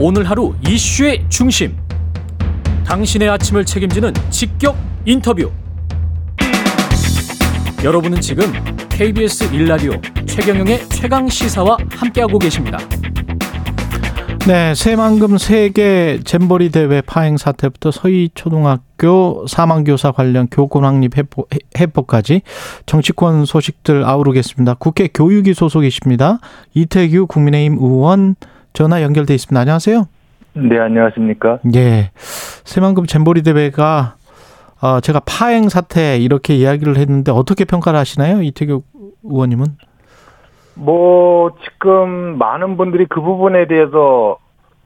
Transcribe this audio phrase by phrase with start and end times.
[0.00, 1.76] 오늘 하루 이슈의 중심.
[2.86, 5.50] 당신의 아침을 책임지는 직격 인터뷰.
[7.82, 8.44] 여러분은 지금
[8.90, 9.90] KBS 일라디오
[10.24, 12.78] 최경영의 최강 시사와 함께하고 계십니다.
[14.46, 22.42] 네, 새만금 세계 잼버리 대회 파행 사태부터 서희 초등학교 사망교사 관련 교권 확립 해법, 까지
[22.86, 24.74] 정치권 소식들 아우르겠습니다.
[24.74, 26.38] 국회 교육위 소속이십니다.
[26.74, 28.36] 이태규 국민의힘 의원
[28.78, 29.60] 전화 연결돼 있습니다.
[29.60, 30.04] 안녕하세요.
[30.52, 31.58] 네, 안녕하십니까?
[31.74, 32.10] 예.
[32.14, 34.14] 새만금 잼버리 대회가
[34.80, 38.40] 어, 제가 파행 사태 이렇게 이야기를 했는데 어떻게 평가를 하시나요?
[38.40, 38.82] 이태규
[39.24, 39.66] 의원님은?
[40.74, 44.38] 뭐 지금 많은 분들이 그 부분에 대해서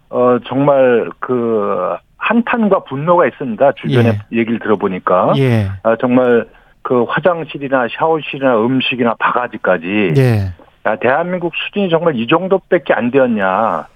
[0.09, 3.73] 어 정말 그 한탄과 분노가 있습니다.
[3.73, 4.39] 주변에 예.
[4.39, 5.69] 얘기를 들어보니까 예.
[5.83, 6.49] 아, 정말
[6.81, 10.55] 그 화장실이나 샤워실이나 음식이나 바가지까지 예.
[10.87, 13.87] 야, 대한민국 수준이 정말 이 정도밖에 안 되었냐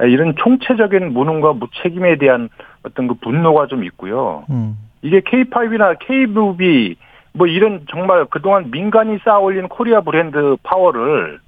[0.00, 2.48] 이런 총체적인 무능과 무책임에 대한
[2.84, 4.44] 어떤 그 분노가 좀 있고요.
[4.50, 4.76] 음.
[5.02, 6.96] 이게 K팝이나 K무비
[7.32, 11.40] 뭐 이런 정말 그동안 민간이 쌓아올린 코리아 브랜드 파워를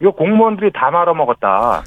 [0.00, 1.82] 이거 공무원들이 다 말아먹었다.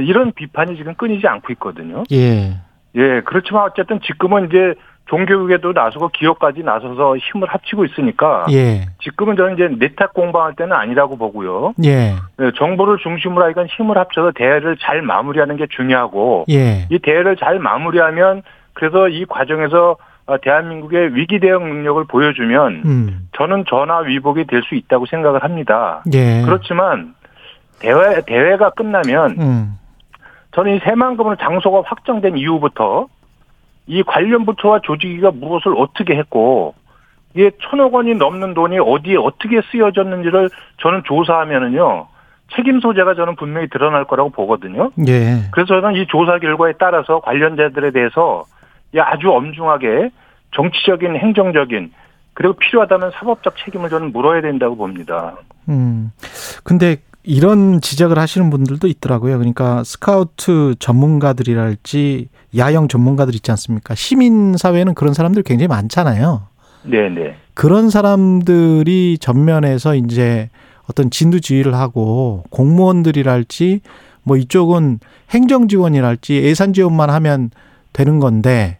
[0.00, 2.04] 이런 비판이 지금 끊이지 않고 있거든요.
[2.12, 2.56] 예.
[2.94, 4.74] 예, 그렇지만 어쨌든 지금은 이제
[5.08, 8.86] 종교계도 나서고 기업까지 나서서 힘을 합치고 있으니까 예.
[9.02, 11.74] 지금은 저는 이제 네 탓 공방할 때는 아니라고 보고요.
[11.84, 12.14] 예.
[12.40, 12.50] 예.
[12.56, 16.86] 정보를 중심으로 하니까 힘을 합쳐서 대회를 잘 마무리하는 게 중요하고 예.
[16.90, 18.42] 이 대회를 잘 마무리하면
[18.74, 23.28] 그래서 이 과정에서 어, 대한민국의 위기 대응 능력을 보여주면 음.
[23.32, 26.02] 저는 전화 위복이 될 수 있다고 생각을 합니다.
[26.12, 26.42] 예.
[26.44, 27.14] 그렇지만
[27.80, 29.78] 대회 대회가 끝나면 음.
[30.54, 33.06] 저는 이 새만금으로 장소가 확정된 이후부터
[33.88, 36.74] 이 관련 부처와 조직위가 무엇을 어떻게 했고
[37.34, 42.06] 이게 천억 원이 넘는 돈이 어디에 어떻게 쓰여졌는지를 저는 조사하면은요
[42.54, 44.90] 책임 소재가 저는 분명히 드러날 거라고 보거든요.
[45.06, 45.48] 예.
[45.50, 48.44] 그래서 저는 이 조사 결과에 따라서 관련자들에 대해서
[48.96, 50.10] 아주 엄중하게
[50.52, 51.92] 정치적인 행정적인
[52.32, 55.34] 그리고 필요하다면 사법적 책임을 저는 물어야 된다고 봅니다.
[55.68, 56.10] 음.
[56.64, 56.96] 근데
[57.28, 59.36] 이런 지적을 하시는 분들도 있더라고요.
[59.36, 63.94] 그러니까 스카우트 전문가들이랄지 야영 전문가들 있지 않습니까?
[63.94, 66.46] 시민 사회는 그런 사람들 굉장히 많잖아요.
[66.84, 67.36] 네, 네.
[67.52, 70.48] 그런 사람들이 전면에서 이제
[70.88, 73.82] 어떤 진두지휘를 하고 공무원들이랄지
[74.22, 77.50] 뭐 이쪽은 행정 지원이랄지 예산 지원만 하면
[77.92, 78.78] 되는 건데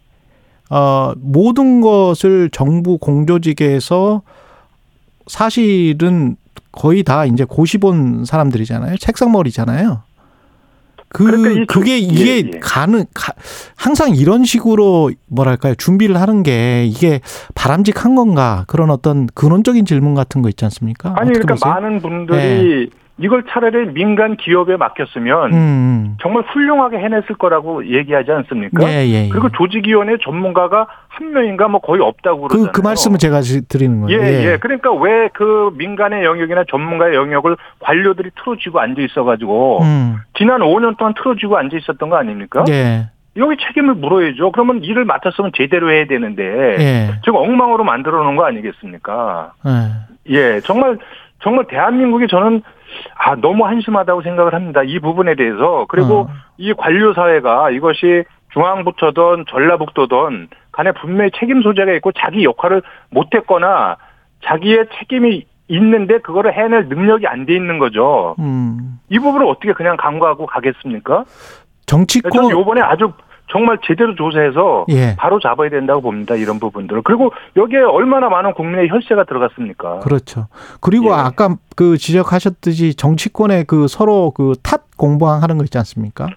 [0.70, 4.22] 어 모든 것을 정부 공조직에서
[5.26, 6.36] 사실은
[6.72, 8.96] 거의 다 이제 고시 본 사람들이잖아요.
[8.98, 10.02] 책상머리잖아요.
[11.10, 12.58] 그 그러니까 그게 이게 예, 예.
[12.60, 13.32] 가는 가,
[13.76, 17.20] 항상 이런 식으로 뭐랄까요 준비를 하는 게 이게
[17.54, 21.14] 바람직한 건가 그런 어떤 근원적인 질문 같은 거 있지 않습니까?
[21.16, 21.72] 아니 그러니까 보세요?
[21.72, 23.07] 많은 분들이 예.
[23.20, 26.16] 이걸 차라리 민간 기업에 맡겼으면 음, 음.
[26.22, 28.88] 정말 훌륭하게 해냈을 거라고 얘기하지 않습니까?
[28.88, 29.28] 예, 예, 예.
[29.28, 32.72] 그리고 조직위원회 전문가가 한 명인가 뭐 거의 없다고 그러잖아요.
[32.72, 34.20] 그, 그 말씀을 제가 드리는 거예요.
[34.20, 34.52] 예, 예.
[34.52, 34.56] 예.
[34.58, 40.16] 그러니까 왜 그 민간의 영역이나 전문가의 영역을 관료들이 틀어쥐고 앉아 있어가지고 음.
[40.36, 42.64] 지난 5년 동안 틀어쥐고 앉아 있었던 거 아닙니까?
[42.68, 43.08] 예.
[43.36, 44.50] 여기 책임을 물어야죠.
[44.52, 46.42] 그러면 일을 맡았으면 제대로 해야 되는데
[46.78, 47.10] 예.
[47.24, 49.52] 지금 엉망으로 만들어 놓은 거 아니겠습니까?
[49.66, 50.34] 예.
[50.34, 50.98] 예, 정말
[51.42, 52.62] 정말 대한민국이 저는
[53.16, 54.82] 아, 너무 한심하다고 생각을 합니다.
[54.82, 55.86] 이 부분에 대해서.
[55.88, 56.28] 그리고 어.
[56.56, 63.96] 이 관료 사회가 이것이 중앙부처든 전라북도든 간에 분명히 책임 소재가 있고 자기 역할을 못했거나
[64.44, 68.34] 자기의 책임이 있는데 그거를 해낼 능력이 안 돼 있는 거죠.
[68.38, 68.98] 음.
[69.10, 71.24] 이 부분을 어떻게 그냥 간과하고 가겠습니까?
[71.86, 73.12] 정치권 요번에 아주
[73.50, 75.16] 정말 제대로 조사해서 예.
[75.16, 76.34] 바로 잡아야 된다고 봅니다.
[76.34, 77.02] 이런 부분들을.
[77.02, 80.00] 그리고 여기에 얼마나 많은 국민의 혈세가 들어갔습니까?
[80.00, 80.48] 그렇죠.
[80.80, 81.12] 그리고 예.
[81.12, 86.28] 아까 그 지적하셨듯이 정치권의 그 서로 그 탓 공방하는 거 있지 않습니까?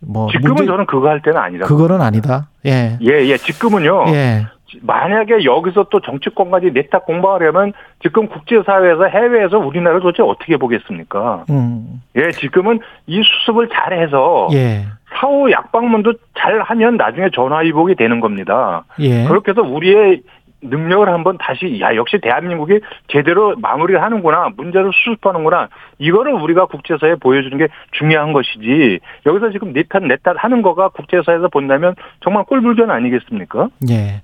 [0.00, 0.66] 뭐 지금은 문제...
[0.66, 1.66] 저는 그거 할 때는 아니다.
[1.66, 2.48] 그거는 아니다.
[2.66, 2.98] 예.
[3.00, 3.36] 예, 예.
[3.36, 4.04] 지금은요.
[4.08, 4.46] 예.
[4.82, 7.72] 만약에 여기서 또 정치권까지 내탁 공방을 하면
[8.02, 11.44] 지금 국제사회에서 해외에서 우리나라를 도대체 어떻게 보겠습니까?
[11.50, 12.02] 음.
[12.16, 14.86] 예, 지금은 이 수습을 잘해서 예.
[15.14, 18.84] 사후 약방문도 잘 하면 나중에 전화위복이 되는 겁니다.
[18.98, 19.24] 예.
[19.24, 20.22] 그렇게 해서 우리의
[20.64, 25.68] 능력을 한번 다시 야 역시 대한민국이 제대로 마무리를 하는구나 문제를 수습하는구나
[25.98, 31.94] 이거를 우리가 국제사회에 보여주는 게 중요한 것이지 여기서 지금 내탓 내탓 하는 거가 국제사회에서 본다면
[32.22, 33.68] 정말 꼴불견 아니겠습니까?
[33.90, 34.22] 예.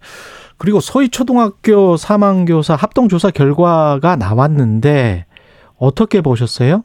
[0.57, 5.27] 그리고 서희 초등학교 사망교사 합동조사 결과가 나왔는데
[5.79, 6.85] 어떻게 보셨어요?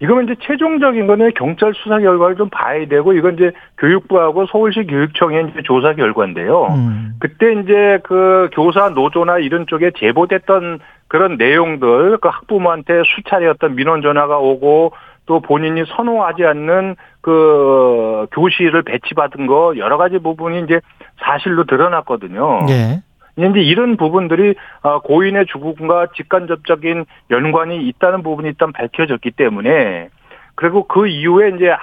[0.00, 5.48] 이거는 이제 최종적인 거는 경찰 수사 결과를 좀 봐야 되고 이건 이제 교육부하고 서울시 교육청의
[5.50, 6.66] 이제 조사 결과인데요.
[6.66, 7.14] 음.
[7.18, 14.02] 그때 이제 그 교사 노조나 이런 쪽에 제보됐던 그런 내용들 그 학부모한테 수차례 어떤 민원
[14.02, 14.92] 전화가 오고
[15.24, 20.80] 또 본인이 선호하지 않는 그 교실을 배치받은 거 여러 가지 부분이 이제
[21.20, 22.66] 사실로 드러났거든요.
[22.68, 23.02] 예.
[23.36, 30.08] 이제 이런 부분들이 아, 고인의 죽음과 직간접적인 연관이 있다는 부분이 일단 밝혀졌기 때문에
[30.54, 31.80] 그리고 그 이후에 이제 학,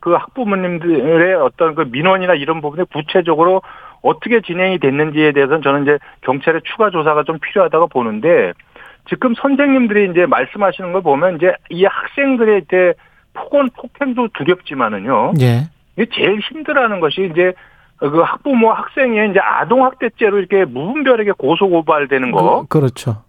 [0.00, 3.60] 그 학부모님들의 어떤 그 민원이나 이런 부분에 구체적으로
[4.00, 8.52] 어떻게 진행이 됐는지에 대해서는 저는 이제 경찰의 추가 조사가 좀 필요하다고 보는데
[9.08, 12.94] 지금 선생님들이 이제 말씀하시는 걸 보면 이제 이 학생들의 이제
[13.34, 15.32] 폭언 폭행도 두렵지만은요.
[15.40, 15.68] 예.
[15.96, 17.52] 이게 제일 힘들어하는 것이 이제
[18.10, 22.62] 그 학부모 학생의 이제 아동 학대죄로 이렇게 무분별하게 고소 고발되는 거.
[22.62, 23.22] 그, 그렇죠.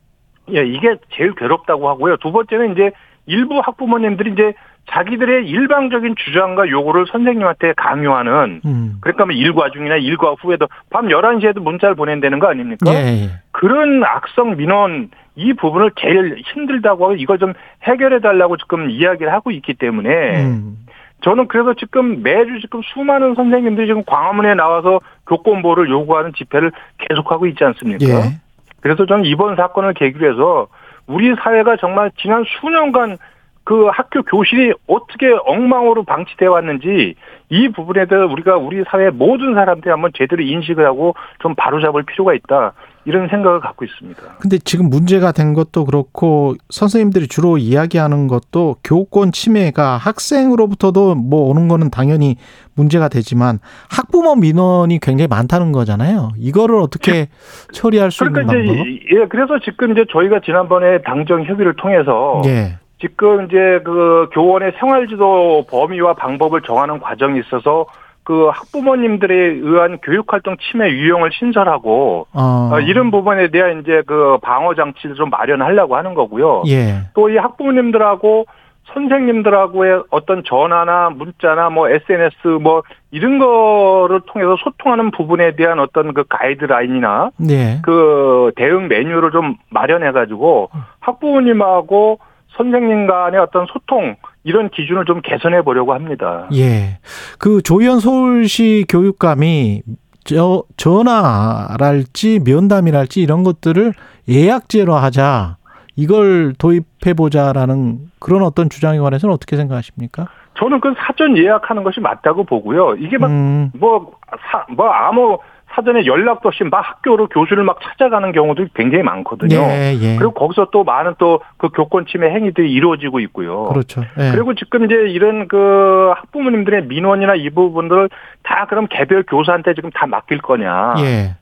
[0.54, 2.18] 예, 이게 제일 괴롭다고 하고요.
[2.18, 2.92] 두 번째는 이제
[3.26, 4.54] 일부 학부모님들이 이제
[4.92, 8.98] 자기들의 일방적인 주장과 요구를 선생님한테 강요하는 음.
[9.02, 12.94] 그러니까 뭐 일과 중이나 일과 후에도 밤 11시에도 문자를 보낸다는 거 아닙니까?
[12.94, 13.30] 예, 예.
[13.52, 19.50] 그런 악성 민원 이 부분을 제일 힘들다고 하고 이걸 좀 해결해 달라고 지금 이야기를 하고
[19.52, 20.78] 있기 때문에 음.
[21.26, 27.64] 저는 그래서 지금 매주 지금 수많은 선생님들이 지금 광화문에 나와서 교권보를 요구하는 집회를 계속하고 있지
[27.64, 28.06] 않습니까?
[28.06, 28.40] 예.
[28.80, 30.68] 그래서 저는 이번 사건을 계기로 해서
[31.08, 33.18] 우리 사회가 정말 지난 수년간
[33.64, 37.16] 그 학교 교실이 어떻게 엉망으로 방치되어 왔는지
[37.50, 42.36] 이 부분에 대해서 우리가 우리 사회 모든 사람들이 한번 제대로 인식을 하고 좀 바로잡을 필요가
[42.36, 42.74] 있다.
[43.06, 44.22] 이런 생각을 갖고 있습니다.
[44.40, 51.68] 근데 지금 문제가 된 것도 그렇고 선생님들이 주로 이야기하는 것도 교권 침해가 학생으로부터도 뭐 오는
[51.68, 52.36] 거는 당연히
[52.76, 53.60] 문제가 되지만
[53.90, 56.32] 학부모 민원이 굉장히 많다는 거잖아요.
[56.38, 57.28] 이거를 어떻게
[57.72, 58.88] 처리할 수 그러니까 있는 방법?
[58.88, 62.78] 예 그래서 지금 이제 저희가 지난번에 당정 협의를 통해서 예.
[63.00, 67.86] 지금 이제 그 교원의 생활지도 범위와 방법을 정하는 과정이 있어서
[68.26, 72.70] 그 학부모님들에 의한 교육활동 침해 유형을 신설하고 어.
[72.74, 76.64] 어, 이런 부분에 대한 이제 그 방어 장치를 좀 마련하려고 하는 거고요.
[76.68, 77.04] 예.
[77.14, 78.46] 또 이 학부모님들하고
[78.94, 86.24] 선생님들하고의 어떤 전화나 문자나 뭐 SNS 뭐 이런 거를 통해서 소통하는 부분에 대한 어떤 그
[86.30, 87.80] 가이드라인이나 네.
[87.84, 90.70] 그 대응 메뉴를 좀 마련해 가지고
[91.00, 92.20] 학부모님하고
[92.58, 96.48] 선생님 간의 어떤 소통 이런 기준을 좀 개선해 보려고 합니다.
[96.54, 97.00] 예.
[97.40, 99.82] 그 조현 서울시 교육감이
[100.24, 103.94] 저 전화랄지 면담이랄지 이런 것들을
[104.30, 105.58] 예약제로 하자.
[105.96, 110.28] 이걸 도입해 보자라는 그런 어떤 주장에 관해서는 어떻게 생각하십니까?
[110.58, 112.96] 저는 그 사전 예약하는 것이 맞다고 보고요.
[112.96, 114.14] 이게 막 음, 뭐,
[114.52, 115.38] 사, 뭐, 아무
[115.76, 119.58] 사전에 연락도 없이 막 학교로 교수를 막 찾아가는 경우도 굉장히 많거든요.
[119.58, 120.16] 예, 예.
[120.16, 123.66] 그리고 거기서 또 많은 또 그 교권 침해 행위들이 이루어지고 있고요.
[123.66, 124.02] 그렇죠.
[124.20, 124.32] 예.
[124.32, 128.10] 그리고 지금 이제 이런 그 학부모님들의 민원이나 이 부분들을
[128.44, 130.96] 다 그럼 개별 교사한테 지금 다 맡길 거냐.
[131.00, 131.36] 예.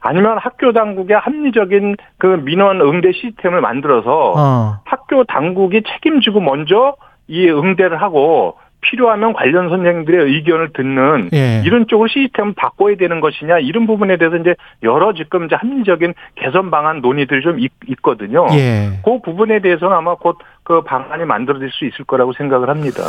[0.00, 4.80] 아니면 학교 당국의 합리적인 그 민원 응대 시스템을 만들어서 어.
[4.84, 6.96] 학교 당국이 책임지고 먼저
[7.28, 11.62] 이 응대를 하고 필요하면 관련 선생님들의 의견을 듣는 예.
[11.64, 16.70] 이런 쪽으로 시스템을 바꿔야 되는 것이냐 이런 부분에 대해서 이제 여러 지금 이제 합리적인 개선
[16.70, 18.46] 방안 논의들이 좀 있, 있거든요.
[18.52, 19.00] 예.
[19.04, 20.36] 그 부분에 대해서는 아마 곧
[20.70, 23.02] 그 방안이 만들어질 수 있을 거라고 생각을 합니다.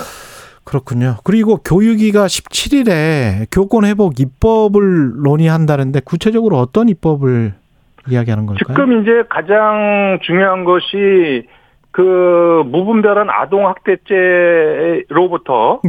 [0.63, 1.17] 그렇군요.
[1.23, 7.53] 그리고 교육위가 17일에 교권 회복 입법을 논의한다는데 구체적으로 어떤 입법을
[8.09, 8.75] 이야기하는 걸까요?
[8.75, 11.47] 지금 이제 가장 중요한 것이
[11.91, 15.01] 그 무분별한 아동 학대죄로부터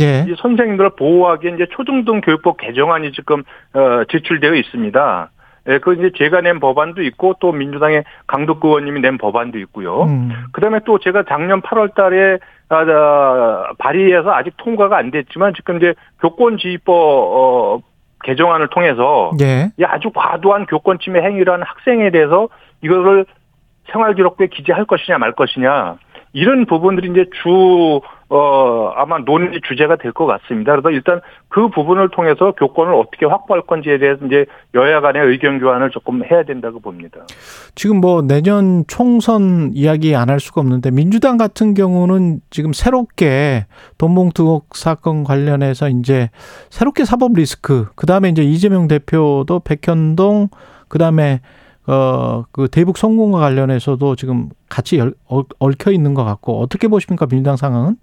[0.01, 0.27] 예.
[0.29, 5.31] 이 선생님들을 보호하기 이제 초중등 교육법 개정안이 지금 어 제출되어 있습니다.
[5.69, 10.03] 예, 그 이제 제가 낸 법안도 있고 또 민주당의 강덕구 의원님이 낸 법안도 있고요.
[10.05, 10.33] 음.
[10.53, 16.95] 그다음에 또 제가 작년 8월달에 아, 아, 발의해서 아직 통과가 안 됐지만 지금 이제 교권지휘법
[16.97, 17.81] 어,
[18.25, 19.71] 개정안을 통해서 예.
[19.79, 22.49] 이 아주 과도한 교권 침해 행위를 하는 학생에 대해서
[22.83, 23.27] 이거를
[23.91, 25.97] 생활기록부에 기재할 것이냐 말 것이냐
[26.35, 28.01] 이런 부분들이 이제 주
[28.35, 30.73] 어, 아마 논의 주제가 될 것 같습니다.
[30.73, 35.91] 그래서 일단 그 부분을 통해서 교권을 어떻게 확보할 건지에 대해서 이제 여야 간의 의견 교환을
[35.91, 37.19] 조금 해야 된다고 봅니다.
[37.75, 43.67] 지금 뭐 내년 총선 이야기 안 할 수가 없는데 민주당 같은 경우는 지금 새롭게
[43.99, 46.31] 돈봉투 의혹 사건 관련해서 이제
[46.71, 50.49] 새롭게 사법 리스크 그 다음에 이제 이재명 대표도 백현동
[50.89, 51.41] 그 다음에
[51.89, 57.27] 어 그 대북 성공과 관련해서도 지금 같이 열, 얽- 얽혀 있는 것 같고 어떻게 보십니까
[57.27, 57.97] 민주당 상황은?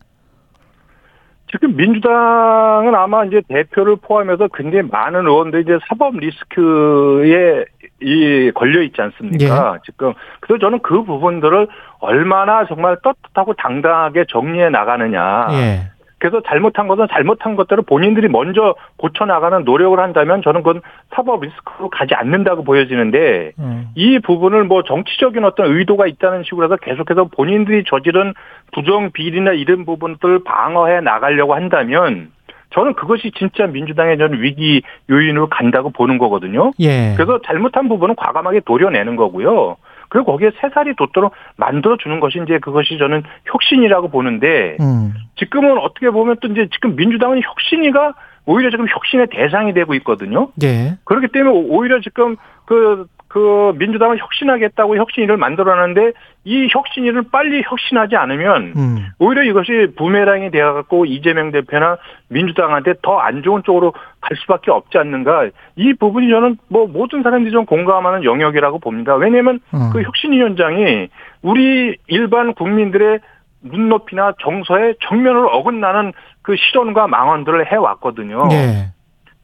[1.52, 7.66] 지금 민주당은 아마 이제 대표를 포함해서 굉장히 많은 의원들이 이제 사법 리스크에
[8.02, 9.80] 이 걸려 있지 않습니까?
[9.86, 11.68] 지금 그래서 저는 그 부분들을
[12.00, 15.48] 얼마나 정말 떳떳하고 당당하게 정리해 나가느냐.
[15.54, 15.92] 예.
[16.20, 20.82] 그래서 잘못한 것은 잘못한 것들을 본인들이 먼저 고쳐나가는 노력을 한다면 저는 그건
[21.16, 23.88] 사법 리스크로 가지 않는다고 보여지는데 음.
[23.96, 28.34] 이 부분을 뭐 정치적인 어떤 의도가 있다는 식으로 해서 계속해서 본인들이 저지른
[28.74, 32.32] 부정 비리나 이런 부분들 방어해 나가려고 한다면
[32.72, 36.72] 저는 그것이 진짜 민주당의 저는 위기 요인으로 간다고 보는 거거든요.
[36.80, 37.14] 예.
[37.16, 39.78] 그래서 잘못한 부분은 과감하게 도려내는 거고요.
[40.10, 45.14] 그리고 거기에 새살이 돋도록 만들어 주는 것이 이제 그것이 저는 혁신이라고 보는데 음.
[45.38, 48.14] 지금은 어떻게 보면 또 이제 지금 민주당은 혁신이가
[48.46, 50.50] 오히려 지금 혁신의 대상이 되고 있거든요.
[50.64, 50.98] 예.
[51.06, 52.36] 그렇기 때문에 오히려 지금
[52.66, 56.14] 그 그 민주당은 혁신하겠다고 혁신위를 만들어놨는데
[56.46, 59.08] 이 혁신위를 빨리 혁신하지 않으면 음.
[59.20, 65.50] 오히려 이것이 부메랑이 되어갖고 이재명 대표나 민주당한테 더 안 좋은 쪽으로 갈 수밖에 없지 않는가
[65.76, 69.16] 이 부분이 저는 뭐 모든 사람들이 좀 공감하는 영역이라고 봅니다.
[69.16, 69.90] 왜냐하면 음.
[69.94, 71.10] 그 혁신위원장이
[71.44, 73.20] 우리 일반 국민들의
[73.62, 78.48] 눈높이나 정서에 정면으로 어긋나는 그 실언과 망언들을 해왔거든요.
[78.48, 78.88] 네.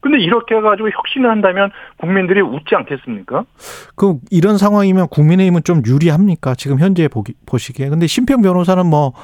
[0.06, 3.44] 근데 이렇게 해가지고 혁신을 한다면 국민들이 웃지 않겠습니까?
[3.96, 6.54] 그 이런 상황이면 국민의힘은 좀 유리합니까?
[6.54, 7.88] 지금 현재 보기, 보시기에.
[7.88, 9.14] 근데 심평 변호사는 뭐,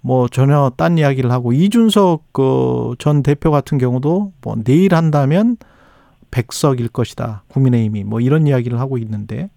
[0.00, 5.56] 뭐 전혀 딴 이야기를 하고 이준석 그전 대표 같은 경우도 뭐 내일 한다면
[6.30, 7.42] 백석일 것이다.
[7.48, 9.50] 국민의힘이 뭐 이런 이야기를 하고 있는데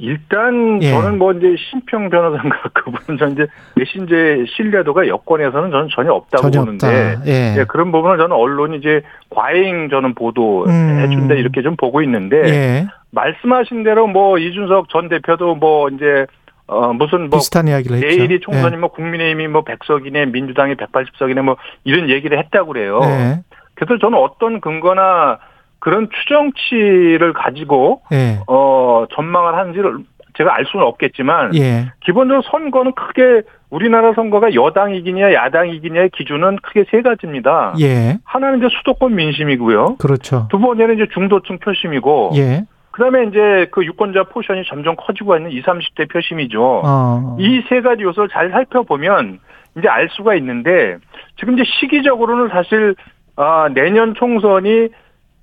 [0.00, 0.90] 일단 예.
[0.90, 6.64] 저는 뭐 이제 심평 변호사인가 그분 전 이제 메신저의 신뢰도가 여권에서는 저는 전혀 없다고 전혀
[6.64, 7.56] 보는데 예.
[7.58, 7.64] 예.
[7.68, 11.38] 그런 부분을 저는 언론이 이제 과잉 저는 보도해 준다 음.
[11.38, 12.86] 이렇게 좀 보고 있는데 예.
[13.10, 16.26] 말씀하신 대로 뭐 이준석 전 대표도 뭐 이제
[16.66, 18.52] 어 무슨 뭐 비슷한 이야기를 내일이 했죠.
[18.52, 18.78] 총선이 예.
[18.78, 23.00] 뭐 국민의힘이 뭐 100석이네 민주당이 180석이네 뭐 이런 얘기를 했다고 그래요.
[23.02, 23.40] 예.
[23.74, 25.38] 그래서 저는 어떤 근거나
[25.80, 28.38] 그런 추정치를 가지고 예.
[28.46, 29.98] 어 전망을 하는지를
[30.36, 31.90] 제가 알 수는 없겠지만 예.
[32.00, 37.74] 기본적으로 선거는 크게 우리나라 선거가 여당 이기냐 야당 이기냐의 기준은 크게 세 가지입니다.
[37.80, 38.18] 예.
[38.24, 39.96] 하나는 이제 수도권 민심이고요.
[39.98, 40.46] 그렇죠.
[40.50, 42.64] 두 번째는 이제 중도층 표심이고 예.
[42.92, 46.82] 그다음에 이제 그 유권자 포션이 점점 커지고 있는 20, 30대 표심이죠.
[46.84, 47.36] 어.
[47.38, 49.38] 이 세 가지 요소를 잘 살펴보면
[49.78, 50.96] 이제 알 수가 있는데
[51.38, 52.96] 지금 이제 시기적으로는 사실
[53.36, 54.88] 아 내년 총선이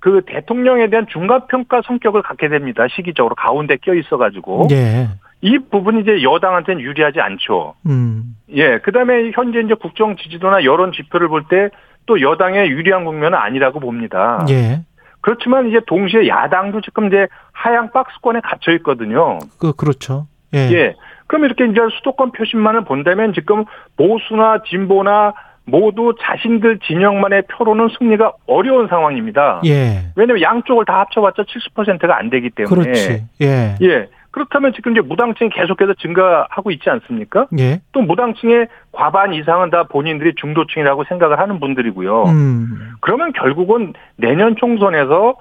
[0.00, 2.86] 그 대통령에 대한 중간평가 성격을 갖게 됩니다.
[2.94, 4.68] 시기적으로 가운데 껴 있어가지고.
[4.70, 5.08] 예.
[5.40, 7.74] 이 부분이 이제 여당한테는 유리하지 않죠.
[7.86, 8.36] 음.
[8.50, 8.78] 예.
[8.78, 11.70] 그 다음에 현재 이제 국정 지지도나 여론 지표를 볼 때
[12.08, 14.44] 또 여당의 유리한 국면은 아니라고 봅니다.
[14.48, 14.80] 예.
[15.20, 19.38] 그렇지만 이제 동시에 야당도 지금 이제 하향 박스권에 갇혀 있거든요.
[19.60, 20.26] 그, 그렇죠.
[20.54, 20.58] 예.
[20.72, 20.94] 예.
[21.26, 23.66] 그럼 이렇게 이제 수도권 표심만을 본다면 지금
[23.98, 25.34] 보수나 진보나
[25.68, 29.60] 모두 자신들 진영만의 표로는 승리가 어려운 상황입니다.
[29.66, 30.10] 예.
[30.16, 32.82] 왜냐하면 양쪽을 다 합쳐봤자 70%가 안 되기 때문에.
[32.82, 33.24] 그렇지.
[33.42, 33.76] 예.
[33.82, 34.08] 예.
[34.30, 37.46] 그렇다면 지금 이제 무당층이 계속해서 증가하고 있지 않습니까?
[37.58, 37.80] 예.
[37.92, 42.24] 또 무당층의 과반 이상은 다 본인들이 중도층이라고 생각을 하는 분들이고요.
[42.24, 42.94] 음.
[43.00, 45.36] 그러면 결국은 내년 총선에서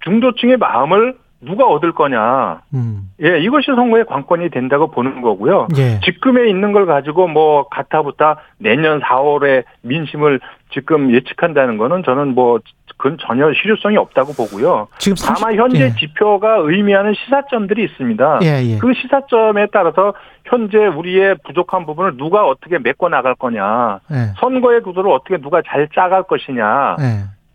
[0.00, 2.62] 중도층의 마음을 누가 얻을 거냐.
[2.74, 3.10] 음.
[3.22, 5.68] 예, 이것이 선거의 관건이 된다고 보는 거고요.
[5.76, 6.00] 예.
[6.00, 10.40] 지금에 있는 걸 가지고 뭐 가타부타 내년 4월에 민심을
[10.72, 12.58] 지금 예측한다는 거는 저는 뭐
[12.96, 14.88] 그건 전혀 실효성이 없다고 보고요.
[14.98, 15.94] 지금 30, 다만 현재 예.
[15.94, 18.40] 지표가 의미하는 시사점들이 있습니다.
[18.42, 18.78] 예, 예.
[18.78, 20.14] 그 시사점에 따라서
[20.44, 24.00] 현재 우리의 부족한 부분을 누가 어떻게 메꿔 나갈 거냐.
[24.10, 24.16] 예.
[24.40, 26.96] 선거의 구도를 어떻게 누가 잘 짜갈 것이냐.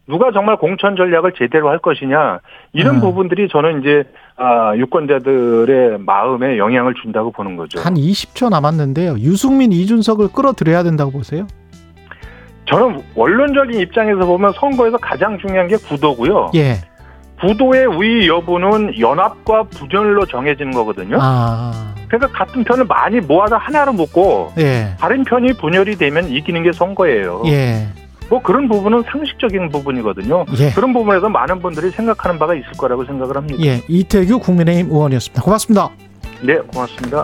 [0.07, 0.11] 예.
[0.11, 2.39] 누가 정말 공천 전략을 제대로 할 것이냐
[2.73, 3.01] 이런 음.
[3.01, 4.03] 부분들이 저는 이제
[4.35, 7.79] 아, 유권자들의 마음에 영향을 준다고 보는 거죠.
[7.79, 9.19] 한 20초 남았는데요.
[9.19, 11.47] 유승민, 이준석을 끌어들여야 된다고 보세요?
[12.65, 16.51] 저는 원론적인 입장에서 보면 선거에서 가장 중요한 게 구도고요.
[16.55, 16.77] 예.
[17.41, 21.17] 구도의 우위 여부는 연합과 부전로 정해지는 거거든요.
[21.19, 21.93] 아.
[22.07, 24.95] 그러니까 같은 편을 많이 모아서 하나로 묶고 예.
[24.99, 27.43] 다른 편이 분열이 되면 이기는 게 선거예요.
[27.47, 27.87] 예.
[28.29, 30.45] 뭐 그런 부분은 상식적인 부분이거든요.
[30.59, 30.71] 예.
[30.71, 33.63] 그런 부분에서 많은 분들이 생각하는 바가 있을 거라고 생각을 합니다.
[33.63, 35.41] 예, 이태규 국민의힘 의원이었습니다.
[35.41, 35.89] 고맙습니다.
[36.41, 37.23] 네, 고맙습니다.